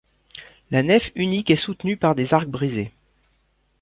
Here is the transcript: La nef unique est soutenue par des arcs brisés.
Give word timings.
La 0.71 0.81
nef 0.81 1.11
unique 1.13 1.51
est 1.51 1.55
soutenue 1.55 1.95
par 1.95 2.15
des 2.15 2.33
arcs 2.33 2.47
brisés. 2.49 2.91